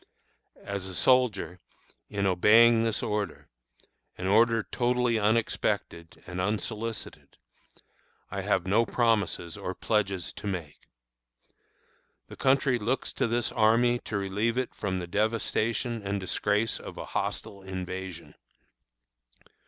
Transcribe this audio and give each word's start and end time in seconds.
As 0.63 0.87
a 0.87 0.95
soldier, 0.95 1.59
in 2.09 2.25
obeying 2.25 2.81
this 2.81 3.03
order 3.03 3.47
an 4.17 4.25
order 4.25 4.63
totally 4.63 5.19
unexpected 5.19 6.23
and 6.25 6.41
unsolicited 6.41 7.37
I 8.31 8.41
have 8.41 8.65
no 8.65 8.83
promises 8.83 9.57
or 9.57 9.75
pledges 9.75 10.33
to 10.33 10.47
make. 10.47 10.87
The 12.29 12.35
country 12.35 12.79
looks 12.79 13.13
to 13.13 13.27
this 13.27 13.51
army 13.51 13.99
to 13.99 14.17
relieve 14.17 14.57
it 14.57 14.73
from 14.73 14.97
the 14.97 15.05
devastation 15.05 16.01
and 16.01 16.19
disgrace 16.19 16.79
of 16.79 16.97
a 16.97 17.05
hostile 17.05 17.61
invasion. 17.61 18.33